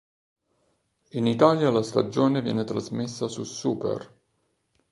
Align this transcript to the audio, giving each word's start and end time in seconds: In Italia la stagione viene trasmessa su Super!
In 1.11 1.27
Italia 1.27 1.69
la 1.69 1.83
stagione 1.83 2.41
viene 2.41 2.63
trasmessa 2.63 3.27
su 3.27 3.43
Super! 3.43 4.15